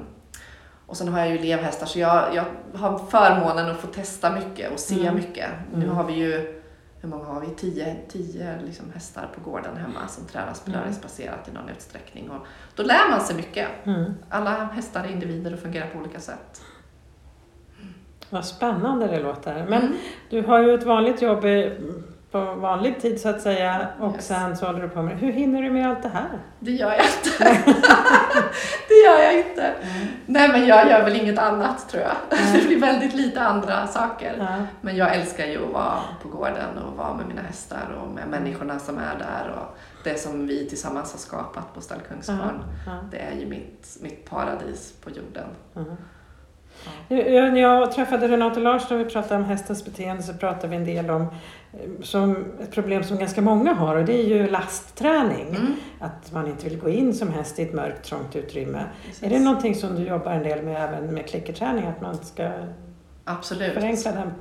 [0.85, 2.45] och sen har jag ju elevhästar så jag, jag
[2.79, 5.15] har förmånen att få testa mycket och se Mm.
[5.15, 5.49] mycket.
[5.73, 5.95] Nu Mm.
[5.95, 6.61] har vi ju,
[7.01, 7.47] hur många har vi?
[7.47, 10.71] Tio, tio liksom hästar på gården hemma som tränas Mm.
[10.79, 12.29] belöningsbaserat i någon utsträckning.
[12.29, 13.67] Och då lär man sig mycket.
[13.83, 14.13] Mm.
[14.29, 16.61] Alla hästar är individer och fungerar på olika sätt.
[18.29, 19.65] Vad spännande det låter.
[19.69, 19.93] Men Mm.
[20.29, 21.45] du har ju ett vanligt jobb.
[22.31, 24.27] På vanlig tid så att säga och Yes.
[24.27, 26.29] sen så håller du på med Hur hinner du med allt det här?
[26.59, 27.61] Det gör jag inte.
[28.87, 29.73] det gör jag inte.
[30.25, 32.11] Nej, men jag gör väl inget annat tror jag.
[32.53, 34.35] Det blir väldigt lite andra saker.
[34.39, 34.65] Ja.
[34.81, 38.27] Men jag älskar ju att vara på gården och vara med mina hästar och med
[38.27, 42.63] människorna som är där och det som vi tillsammans har skapat på Stall Kungsgården.
[42.85, 42.91] Ja.
[43.11, 45.47] Det är ju mitt, mitt paradis på jorden.
[47.07, 50.75] Jag- När jag träffade Renate Larsson och vi pratade om hästens beteende så pratade vi
[50.75, 51.27] en del om eh,
[52.03, 55.47] som ett problem som ganska många har och det är ju lastträning.
[55.49, 55.73] Mm.
[55.99, 58.83] Att man inte vill gå in som häst i ett mörkt trångt utrymme.
[59.05, 59.23] Precis.
[59.23, 61.85] Är det någonting som du jobbar en del med även med klickerträning?
[61.87, 62.49] Att man ska
[63.25, 63.73] Absolut.
[63.73, 64.33] förenkla den,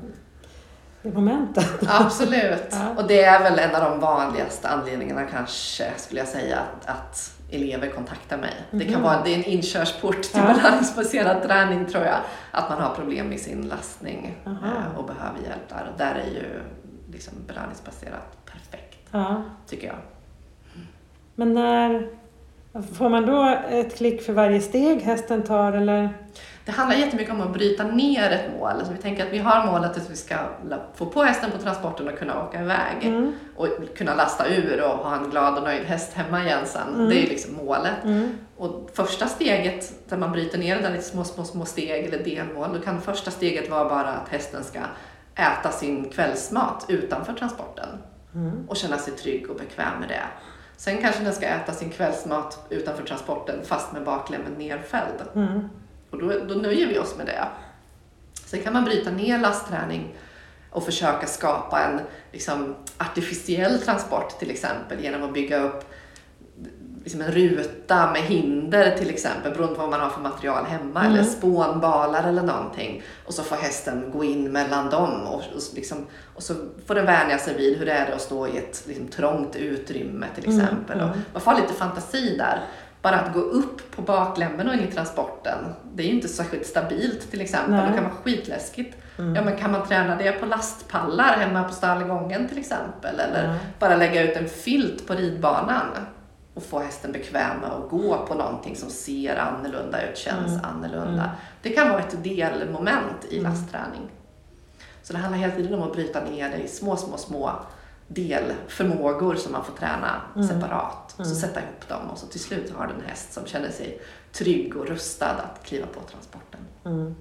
[1.03, 1.66] det momentet?
[1.88, 2.62] Absolut.
[2.70, 3.03] Ja.
[3.03, 7.33] Och det är väl en av de vanligaste anledningarna kanske, skulle jag säga, att, att
[7.50, 8.54] elever kontaktar mig.
[8.70, 9.02] Det kan Mhm.
[9.02, 10.54] vara det är en inkörsport till Ja.
[10.54, 12.18] belöningsbaserad träning tror jag.
[12.50, 15.88] Att man har problem med sin lastning eh, och behöver hjälp där.
[15.92, 16.60] Och där är ju
[17.12, 19.42] liksom belöningsbaserat perfekt, Ja.
[19.66, 19.96] tycker jag.
[21.34, 22.08] Men när
[22.94, 26.09] får man då ett klick för varje steg hästen tar eller?
[26.64, 28.72] Det handlar jättemycket om att bryta ner ett mål.
[28.85, 30.37] Så vi tänker att vi har målet att vi ska
[30.94, 32.96] få på hästen på transporten och kunna åka iväg.
[33.02, 33.33] Mm.
[33.56, 36.94] Och kunna lasta ur och ha en glad och nöjd häst hemma igen sen.
[36.94, 37.09] Mm.
[37.09, 38.04] Det är liksom målet.
[38.04, 38.38] Mm.
[38.56, 42.24] Och första steget, där man bryter ner det där i små, små, små steg eller
[42.24, 44.78] delmål, då kan första steget vara bara att hästen ska
[45.35, 47.88] äta sin kvällsmat utanför transporten
[48.35, 48.66] Mm.
[48.68, 50.22] och känna sig trygg och bekväm med det.
[50.80, 55.22] Sen kanske den ska äta sin kvällsmat utanför transporten fast med baklämmen nerfälld.
[55.34, 55.68] Mm.
[56.10, 57.48] Och då, då nöjer vi oss med det.
[58.44, 60.14] Sen kan man bryta ner lastträning
[60.70, 62.00] och försöka skapa en
[62.32, 65.89] liksom, artificiell transport till exempel genom att bygga upp
[67.11, 71.01] liksom en ruta med hinder till exempel beroende på vad man har för material hemma
[71.01, 71.12] Mm.
[71.12, 73.03] eller spånbalar eller någonting.
[73.27, 76.55] Och så får hästen gå in mellan dem och, och, liksom, och så
[76.87, 80.27] får den vänja sig vid hur det är att stå i ett liksom, trångt utrymme
[80.35, 80.99] till Mm, exempel.
[81.01, 81.11] mm.
[81.11, 82.61] Och man får ha lite fantasi där.
[83.03, 85.59] Bara att gå upp på baklämmen in i transporten,
[85.94, 87.70] det är ju inte särskilt stabilt till exempel.
[87.75, 87.87] Nej.
[87.88, 88.96] Det kan vara skitläskigt.
[89.18, 89.35] Mm.
[89.35, 93.20] Ja, men kan man träna det på lastpallar hemma på stallgången till exempel?
[93.20, 95.87] Eller bara lägga ut en filt på ridbanan
[96.61, 100.64] och få hästen bekväm med att gå på någonting som ser annorlunda ut, känns Mm.
[100.64, 101.23] annorlunda.
[101.25, 101.37] Mm.
[101.62, 103.53] Det kan vara ett delmoment i Mm.
[103.53, 104.09] lastträning.
[105.03, 107.53] Så det handlar hela tiden om att bryta ner det i små, små, små
[108.09, 110.49] delförmågor som man får träna Mm.
[110.49, 111.14] separat.
[111.18, 111.49] Och så Mm.
[111.49, 114.01] sätta ihop dem och så till slut har du en häst som känner sig
[114.33, 116.61] trygg och rustad att kliva på transporten.
[116.85, 117.14] Mm.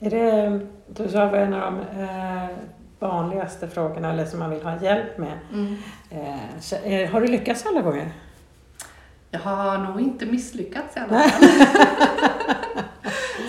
[0.00, 2.56] Är det, du sa en av de eh,
[3.08, 5.32] vanligaste frågorna eller som man vill ha hjälp med.
[6.10, 8.12] Eh, så, eh, har du lyckats alla gånger?
[9.30, 11.48] Jag har nog inte misslyckats i alla fall.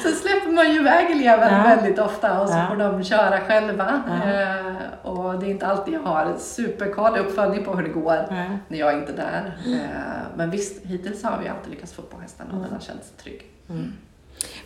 [0.04, 1.63] Sen släpper man ju iväg eleven Ja.
[1.76, 2.65] väldigt ofta och så Ja.
[2.70, 4.04] får de köra själva.
[4.08, 4.32] Ja.
[4.32, 8.26] Eh, och det är inte alltid jag har superkoll uppföljning på hur det går
[8.68, 9.58] när jag är inte är där.
[10.36, 12.63] Men visst, hittills har vi alltid lyckats få på hästen och Mm.
[12.63, 13.41] den har känts trygg.
[13.70, 13.94] Mm.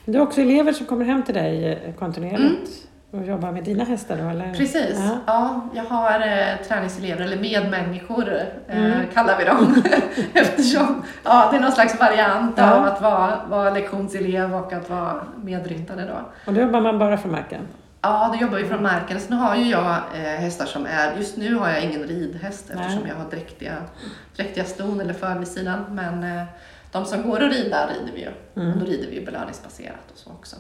[0.06, 3.84] Men det är också elever som kommer hem till dig kontinuerligt och jobbar med dina
[3.84, 4.54] hästar då eller?
[4.54, 4.98] Precis.
[5.00, 5.18] Ja.
[5.26, 9.08] Ja, jag har eh, träningselever, eller medmänniskor eh, Mm.
[9.14, 9.84] kallar vi dem.
[10.34, 12.74] Eftersom ja, det är någon slags variant Ja.
[12.74, 16.06] av att vara, vara lektionselev och att vara medryttare.
[16.06, 16.20] Då.
[16.46, 17.62] Och då jobbar man bara för marken?
[18.02, 19.20] Ja, då jobbar vi från marken.
[19.20, 22.66] Så nu har ju jag eh, hästar som är, just nu har jag ingen ridhäst
[22.74, 22.78] Nej.
[22.86, 23.74] eftersom jag har dräktiga,
[24.36, 25.86] dräktiga ston eller förvisidan.
[25.90, 26.44] Men eh,
[26.92, 28.62] de som går att rida rider vi ju.
[28.64, 28.74] Mm.
[28.74, 30.56] Och då rider vi belöningsbaserat och så också.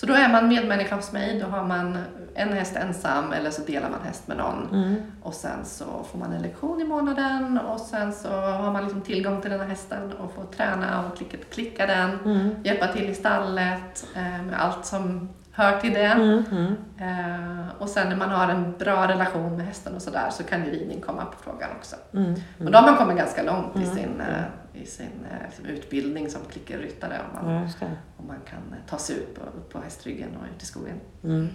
[0.00, 1.98] Så då är man medmänniska hos mig, då har man
[2.34, 4.68] en häst ensam eller så delar man häst med någon.
[4.72, 4.96] Mm.
[5.22, 9.00] Och sen så får man en lektion i månaden och sen så har man liksom
[9.00, 12.50] tillgång till den här hästen och får träna och klicka, klicka den, Mm.
[12.64, 16.04] hjälpa till i stallet eh, med allt som hör till det.
[16.06, 16.44] Mm.
[16.50, 16.74] Mm.
[16.98, 20.64] Eh, och sen när man har en bra relation med hästen och sådär så kan
[20.64, 21.96] ju ridning komma på frågan också.
[22.14, 22.34] Mm.
[22.58, 23.94] Och då har man kommit ganska långt i Mm.
[23.96, 24.42] sin, eh,
[24.74, 27.86] i sin eh, liksom utbildning som klickerryttare om man, Ja, det.
[28.16, 30.96] om man kan eh, ta sig upp, på- upp på hästryggen och ut i skogen.
[31.24, 31.48] Mm.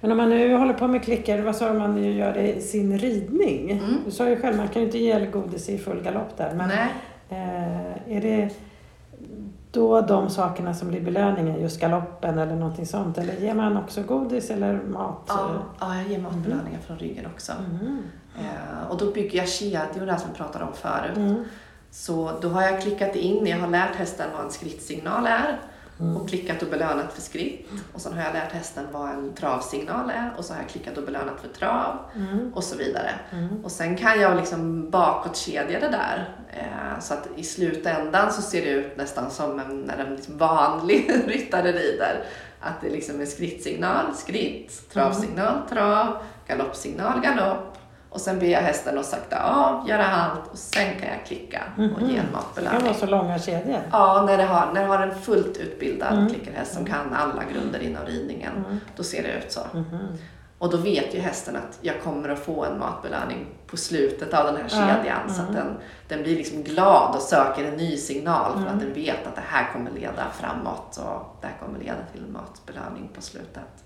[0.00, 2.54] Men om man nu håller på med klicker, vad sa du man ju gör det
[2.56, 3.70] i sin ridning?
[3.70, 3.96] Mm.
[4.04, 6.54] Du sa ju själv, man kan ju inte ge godis i full galopp där.
[6.54, 6.70] Men
[7.28, 8.50] eh, är det
[9.72, 13.18] då de sakerna som blir belöningen, just galoppen eller någonting sånt?
[13.18, 15.24] Eller ger man också godis eller mat?
[15.28, 17.52] Ja, ja, jag ger matbelöningar från ryggen också.
[17.80, 18.02] Mm.
[18.38, 21.16] Eh, och då bygger jag kedjor, där som vi pratade om förut.
[21.16, 21.44] Mm.
[21.90, 25.58] Så då har jag klickat in, jag har lärt hästen vad en skrittsignal är.
[26.16, 27.68] och klickat och belönat för skritt.
[27.92, 30.98] Och sen har jag lärt hästen vad en travsignal är och så har jag klickat
[30.98, 31.98] och belönat för trav
[32.54, 33.10] och så vidare.
[33.64, 36.28] Och sen kan jag liksom bakåtkedja det där.
[36.52, 40.38] Eh, så att i slutändan så ser det ut nästan som en, när en liksom
[40.38, 42.24] vanlig ryttare rider.
[42.60, 47.77] Att det liksom är skrittsignal, skritt, travsignal, trav, galoppsignal, galopp.
[48.10, 51.62] Och sen ber jag hästen att sakta av, göra halt och sen kan jag klicka
[51.76, 52.82] och ge en Det kan matbelöning.
[52.84, 53.80] vara så långa kedjor.
[53.92, 57.78] Ja, när det har, när det har en fullt utbildad klickerhäst som kan alla grunder
[57.80, 59.60] inom ridningen, då ser det ut så.
[60.58, 64.44] Och då vet ju hästen att jag kommer att få en matbelöning på slutet av
[64.46, 65.34] den här kedjan.
[65.34, 65.76] Så att den,
[66.08, 69.42] den blir liksom glad och söker en ny signal för att den vet att det
[69.46, 73.84] här kommer leda framåt och det här kommer leda till en matbelöning på slutet.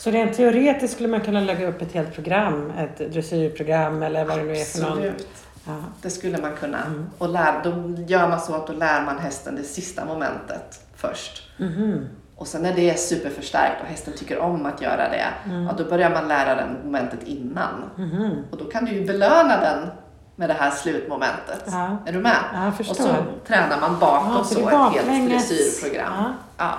[0.00, 4.38] Så rent teoretiskt skulle man kunna lägga upp ett helt program, ett dressyrprogram eller vad
[4.38, 4.90] det nu är för någon.
[4.92, 5.28] Absolut.
[5.66, 5.72] Ja.
[6.02, 6.78] Det skulle man kunna.
[7.18, 7.70] Och lär, då
[8.06, 11.50] gör man så att då lär man hästen det sista momentet först.
[11.58, 12.08] Mhm.
[12.36, 15.26] Och sen när det är superförstärkt och hästen tycker om att göra det,
[15.66, 17.90] ja, då börjar man lära den momentet innan.
[17.96, 18.44] Mhm.
[18.50, 19.88] Och då kan du ju belöna den
[20.36, 21.64] med det här slutmomentet.
[21.66, 21.96] Ja.
[22.06, 22.36] Är du med?
[22.54, 23.08] Ja, och så
[23.46, 26.34] tränar man bakåt Ja, så så, ett helt dressyrprogram.
[26.56, 26.78] Ja.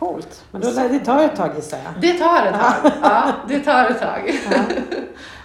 [0.00, 0.44] Coolt.
[0.50, 2.00] Men då, det tar ett tag gissar jag.
[2.00, 2.92] Det tar ett tag.
[3.02, 4.30] Ja, det tar ett tag.
[4.50, 4.62] Ja.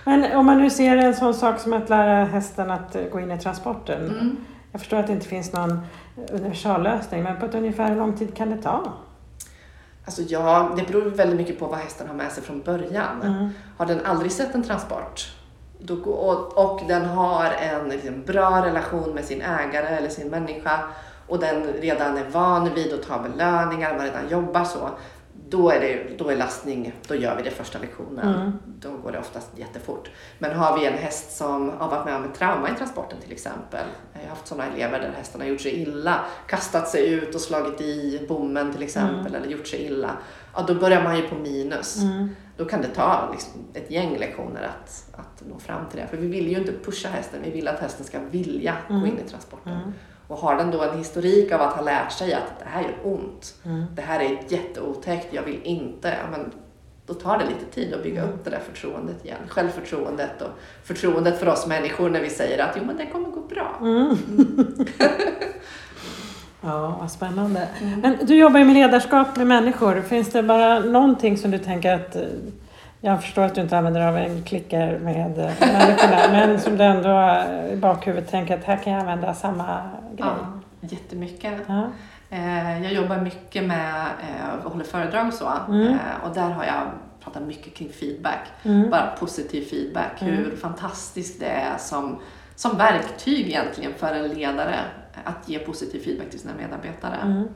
[0.03, 3.19] Men om man nu ser en sån sak som att lära hästen att eh, gå
[3.19, 4.03] in i transporten.
[4.09, 4.37] Mm.
[4.71, 5.81] Jag förstår att det inte finns någon
[6.31, 8.93] universallösning, men på ett ungefär hur lång tid kan det ta?
[10.05, 13.21] Alltså ja, det beror väldigt mycket på vad hästen har med sig från början.
[13.23, 13.49] Mm.
[13.77, 15.31] Har den aldrig sett en transport
[15.79, 20.27] då, gå- och, och den har en liksom, bra relation med sin ägare eller sin
[20.27, 20.79] människa
[21.27, 24.89] och den redan är van vid att ta belöningar, man redan jobbar så.
[25.49, 28.35] Då är, det, då är lastning, då gör vi det första lektionen.
[28.35, 28.51] Mm.
[28.65, 30.09] Då går det oftast jättefort.
[30.39, 33.31] Men har vi en häst som har varit med om ett trauma i transporten till
[33.31, 33.85] exempel.
[34.13, 37.41] Jag har haft sådana elever där hästen har gjort sig illa, kastat sig ut och
[37.41, 40.11] slagit i bommen till exempel eller gjort sig illa.
[40.55, 42.01] Ja, då börjar man ju på minus.
[42.01, 42.35] Mm.
[42.57, 46.07] Då kan det ta liksom ett gäng lektioner att, att nå fram till det.
[46.07, 49.19] För vi vill ju inte pusha hästen, vi vill att hästen ska vilja gå in
[49.25, 49.93] i transporten.
[50.27, 52.95] Och har den då en historik av att ha lärt sig att det här gör
[53.03, 53.55] ont,
[53.95, 56.51] det här är jätteotäckt, jag vill inte, men
[57.05, 59.37] då tar det lite tid att bygga upp det där förtroendet igen.
[59.47, 60.49] Självförtroendet och
[60.83, 63.79] förtroendet för oss människor när vi säger att jo men det kommer gå bra.
[66.61, 67.67] Ja, vad spännande.
[68.01, 70.01] Men du jobbar ju med ledarskap med människor.
[70.01, 72.15] Finns det bara någonting som du tänker att...
[73.05, 76.77] eh, Jag förstår att du inte använder av en klicker med eh, människorna, men som
[76.77, 80.27] du ändå eh, i bakhuvudet tänker att här kan jag använda samma grej.
[80.29, 80.35] Ja,
[80.81, 81.53] jättemycket.
[81.67, 81.87] Ja.
[82.29, 85.51] Eh, Jag jobbar mycket med, eh, och håller föredrag och så.
[85.67, 85.87] Mm.
[85.87, 85.97] Eh,
[86.29, 86.81] Och där har jag
[87.23, 88.39] pratat mycket kring feedback.
[88.63, 88.89] Mm.
[88.89, 90.11] Bara positiv feedback.
[90.21, 92.19] Hur fantastiskt det är som,
[92.55, 94.75] som verktyg egentligen för en ledare
[95.23, 97.15] att ge positiv feedback till sina medarbetare.
[97.23, 97.47] Mm.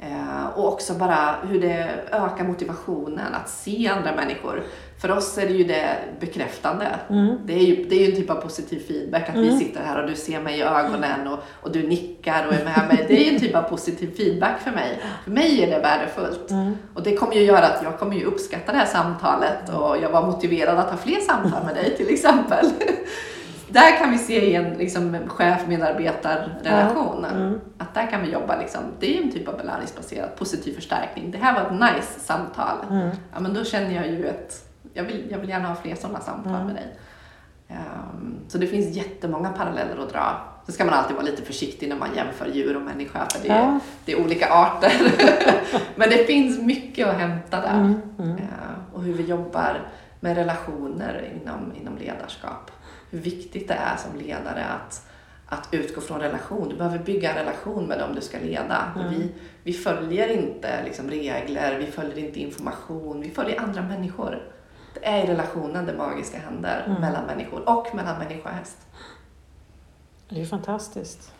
[0.00, 4.62] Eh, och också bara hur det ökar motivationen att se andra människor.
[5.06, 6.86] För oss är det ju det bekräftande.
[7.10, 7.36] Mm.
[7.44, 10.02] Det, är ju, det är ju en typ av positiv feedback att vi sitter här
[10.02, 13.04] och du ser mig i ögonen och, och du nickar och är med mig.
[13.08, 15.00] Det är ju en typ av positiv feedback för mig.
[15.24, 16.50] För mig är det värdefullt.
[16.50, 16.78] Mm.
[16.94, 20.10] Och det kommer ju göra att jag kommer ju uppskatta det här samtalet och jag
[20.10, 22.66] var motiverad att ha fler samtal med dig till exempel.
[23.68, 27.24] Där kan vi se i en liksom, chef-medarbetar-relation.
[27.24, 27.60] Mm.
[27.78, 31.30] Att där kan vi jobba, liksom, det är en typ av belöningsbaserad positiv förstärkning.
[31.30, 32.76] Det här var ett nice samtal.
[32.90, 33.10] Mm.
[33.34, 34.65] Ja, men då känner jag ju att
[34.96, 36.96] jag vill, jag vill gärna ha fler sådana samtal med dig.
[37.68, 40.42] Ehm, så det finns jättemånga paralleller att dra.
[40.66, 43.48] Så ska man alltid vara lite försiktig när man jämför djur och människa för det,
[43.48, 43.78] är, Ja.
[44.04, 44.92] det är olika arter.
[45.96, 47.80] men det finns mycket att hämta där.
[47.80, 48.30] Mm, mm.
[48.30, 49.80] Ehm, och hur vi jobbar
[50.20, 52.70] med relationer inom, inom ledarskap.
[53.10, 55.08] Hur viktigt det är som ledare att,
[55.46, 56.68] att utgå från relation.
[56.68, 58.92] Du behöver bygga en relation med dem du ska leda.
[58.96, 59.10] Mm.
[59.10, 59.32] Vi,
[59.62, 64.42] vi följer inte liksom, regler, vi följer inte information, vi följer andra människor.
[65.06, 67.00] Är i relationen det magiska händer Mm.
[67.00, 68.76] mellan människor och mellan människa och häst.
[70.28, 71.32] Det är fantastiskt.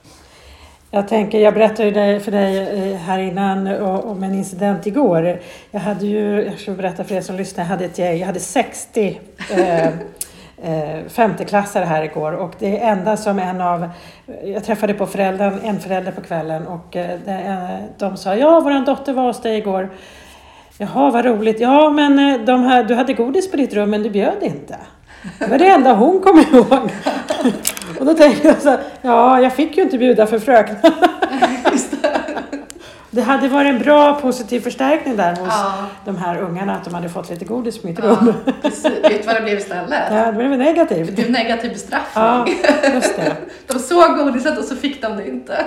[0.90, 2.58] Jag tänker, jag berättade för dig
[2.92, 5.40] eh, här innan om en incident igår.
[5.70, 8.26] Jag hade ju, jag ska berätta för er som lyssnar, jag hade ett gäng, jag
[8.26, 9.86] hade 60 eh,
[10.62, 13.88] eh, femteklassare här igår och det enda som en av,
[14.44, 18.84] jag träffade på föräldern, en förälder på kvällen och eh, eh, de sa ja, våran
[18.84, 19.90] dotter var hos dig igår.
[20.78, 21.60] Jaha, vad roligt.
[21.60, 24.76] Ja, men eh, de här, du hade godis på ditt rum men du bjöd inte.
[25.38, 26.90] Det var det enda hon kom ihåg.
[28.00, 30.96] Och då tänkte jag så här, ja, jag fick ju inte bjuda för fröknarna.
[33.10, 35.72] Det hade varit en bra positiv förstärkning där hos Ja.
[36.04, 38.34] de här ungarna, att de hade fått lite godis på mitt Ja, rum.
[38.62, 38.84] precis.
[38.84, 40.02] Vet du vad det blev istället?
[40.10, 41.10] Ja, det blev Det negativt.
[41.16, 41.70] blev negativ
[42.14, 42.56] Ja, bestraffning.
[42.94, 43.36] just det.
[43.72, 45.64] De såg godiset och så fick de det inte.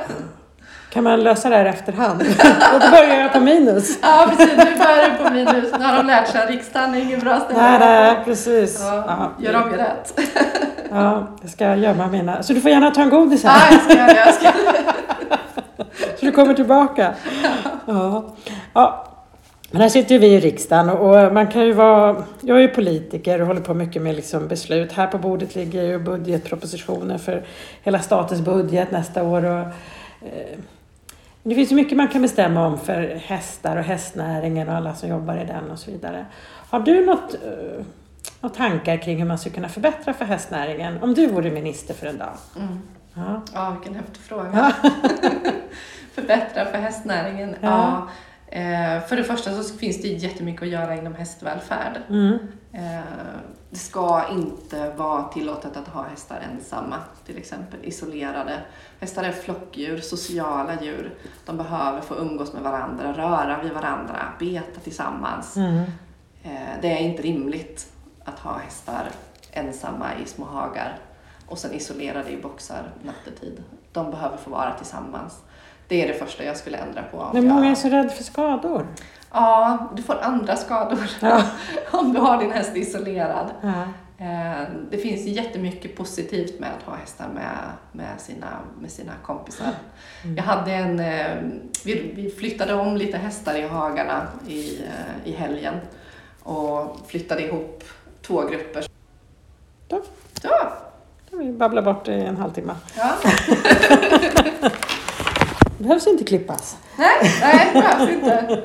[0.89, 2.21] Kan man lösa det här i efterhand?
[2.73, 3.99] Och då börjar jag på minus.
[4.01, 4.57] Ja, precis.
[4.57, 5.73] Nu börjar du på minus.
[5.79, 7.61] Nu har de lärt sig att riksdagen är ingen bra ställe.
[7.61, 8.79] Nej, nej, precis.
[8.81, 10.19] Ja, Ja, gör om, gör rätt.
[10.91, 12.43] ja, jag ska gömma mina.
[12.43, 13.71] Så du får gärna ta en godis Ja, här.
[13.73, 14.33] jag ska göra det.
[14.33, 14.51] Ska.
[16.19, 17.13] Så du kommer tillbaka.
[17.85, 18.23] Ja.
[18.73, 19.05] ja.
[19.71, 22.67] Men här sitter ju vi i riksdagen och man kan ju vara, jag är ju
[22.67, 24.91] politiker och håller på mycket med liksom beslut.
[24.91, 27.43] Här på bordet ligger ju budgetpropositioner för
[27.83, 29.45] hela statens budget nästa år.
[29.45, 30.57] Och, eh,
[31.43, 35.09] det finns ju mycket man kan bestämma om för hästar och hästnäringen och alla som
[35.09, 36.25] jobbar i den och så vidare.
[36.69, 37.85] Har du något, eh,
[38.41, 42.07] några tankar kring hur man skulle kunna förbättra för hästnäringen om du vore minister för
[42.07, 42.33] en dag?
[42.55, 42.79] Mm.
[43.13, 43.41] Ja.
[43.53, 44.75] Ja, vilken häftig fråga.
[46.13, 47.55] Förbättra för hästnäringen.
[47.61, 47.67] Ja.
[47.69, 48.09] Ja.
[48.57, 51.97] Eh, för det första så finns det jättemycket att göra inom hästvälfärd.
[52.09, 52.37] Mm.
[52.73, 52.99] Eh,
[53.69, 58.61] det ska inte vara tillåtet att ha hästar ensamma, till exempel isolerade.
[58.99, 61.15] Hästar är flockdjur, sociala djur.
[61.45, 65.57] De behöver få umgås med varandra, röra vid varandra, beta tillsammans.
[65.57, 65.83] Mm.
[66.43, 67.93] Eh, det är inte rimligt
[68.25, 69.09] att ha hästar
[69.51, 70.99] ensamma i små hagar
[71.47, 73.63] och sen isolerade i boxar nattetid.
[73.91, 75.41] De behöver få vara tillsammans.
[75.89, 77.29] Det är det första jag skulle ändra på.
[77.33, 77.77] Men många är jag...
[77.77, 78.87] så rädda för skador.
[79.31, 81.41] Ja, du får andra skador Ja.
[81.91, 83.51] om du har din häst isolerad.
[83.61, 83.81] Ja.
[84.25, 87.57] Eh, Det finns jättemycket positivt med att ha hästar med,
[87.91, 88.47] med, sina,
[88.81, 89.67] med sina kompisar.
[90.23, 90.35] Mm.
[90.37, 91.35] Jag hade en, eh,
[91.85, 95.75] vi, vi flyttade om lite hästar i hagarna i, eh, i helgen
[96.43, 97.83] och flyttade ihop
[98.21, 98.85] två grupper.
[99.87, 100.01] Då.
[100.41, 100.49] Så,
[101.37, 102.75] Vi babblar bort i en halvtimme.
[102.97, 103.11] ja.
[105.79, 106.77] Det behövs inte klippas.
[106.97, 108.63] Nej, nej, det behövs inte.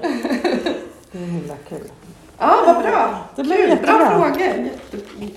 [1.12, 1.90] Det är himla kul.
[2.38, 3.18] Ja, vad bra.
[3.37, 3.98] Det blev Kul, jättebra.
[3.98, 4.70] Bra frågor.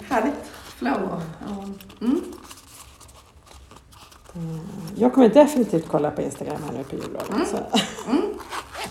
[0.09, 0.33] Härligt
[0.77, 1.21] flow.
[2.01, 2.21] Mm.
[4.95, 7.29] Jag kommer definitivt kolla på Instagram här nu på jullovet.
[7.29, 7.45] Mm.
[7.45, 7.57] Så.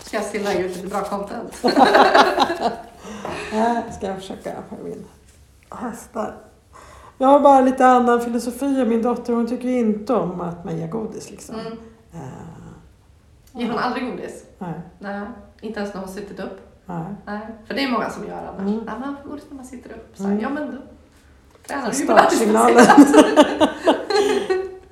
[0.05, 1.55] Ska jag lägga ut lite bra content?
[3.97, 5.05] Ska jag försöka för min
[5.71, 6.37] hästar.
[7.19, 9.33] Jag har bara lite annan filosofi min dotter.
[9.33, 11.55] Hon tycker inte om att man ger godis liksom.
[11.55, 11.79] Mm.
[13.57, 14.45] Ger hon aldrig godis?
[14.59, 15.21] nej, Nej,
[15.61, 16.61] inte ens när hon suttit upp?
[16.87, 17.05] nej.
[17.27, 18.61] Nej, för det är många som gör annars.
[18.73, 18.81] Mm.
[18.87, 20.11] Nej, man får godis när man sitter upp.
[20.17, 20.41] Så, Mm.
[20.41, 20.79] Ja, men då
[21.67, 22.87] tränar du ju på startsignalen.